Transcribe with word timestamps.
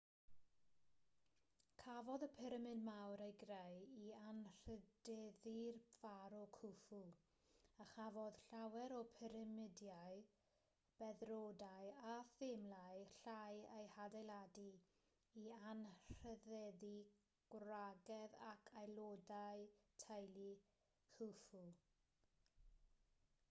cafodd 1.81 2.23
y 2.27 2.27
pyramid 2.37 2.79
mawr 2.85 3.21
ei 3.25 3.33
greu 3.41 3.75
i 4.03 4.07
anrhydeddu'r 4.29 5.75
pharo 5.97 6.39
khufu 6.55 7.01
a 7.85 7.87
chafodd 7.91 8.39
llawer 8.47 8.95
o'r 9.01 9.11
pyramidiau 9.21 10.17
beddrodau 11.03 11.91
a 12.15 12.17
themlau 12.41 13.05
llai 13.19 13.61
eu 13.81 13.93
hadeiladu 13.99 14.67
i 15.45 15.47
anrhydeddu 15.73 16.93
gwragedd 17.57 18.41
ac 18.55 18.75
aelodau 18.83 19.65
teulu 20.09 20.51
khufu 21.19 21.63